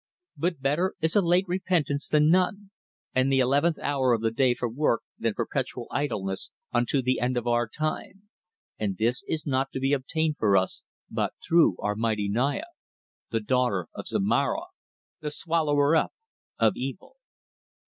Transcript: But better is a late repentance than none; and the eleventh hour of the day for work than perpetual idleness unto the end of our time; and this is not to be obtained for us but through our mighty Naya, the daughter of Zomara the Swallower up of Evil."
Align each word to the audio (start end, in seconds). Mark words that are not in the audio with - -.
But 0.35 0.59
better 0.63 0.95
is 0.99 1.15
a 1.15 1.21
late 1.21 1.45
repentance 1.47 2.07
than 2.09 2.31
none; 2.31 2.71
and 3.13 3.31
the 3.31 3.37
eleventh 3.37 3.77
hour 3.77 4.13
of 4.13 4.21
the 4.21 4.31
day 4.31 4.55
for 4.55 4.67
work 4.67 5.03
than 5.19 5.35
perpetual 5.35 5.85
idleness 5.91 6.49
unto 6.71 7.03
the 7.03 7.19
end 7.19 7.37
of 7.37 7.45
our 7.45 7.67
time; 7.67 8.23
and 8.79 8.97
this 8.97 9.23
is 9.27 9.45
not 9.45 9.71
to 9.73 9.79
be 9.79 9.93
obtained 9.93 10.37
for 10.39 10.57
us 10.57 10.81
but 11.11 11.35
through 11.47 11.77
our 11.77 11.93
mighty 11.95 12.27
Naya, 12.27 12.65
the 13.29 13.41
daughter 13.41 13.89
of 13.93 14.07
Zomara 14.07 14.65
the 15.19 15.29
Swallower 15.29 15.95
up 15.95 16.13
of 16.57 16.73
Evil." 16.75 17.17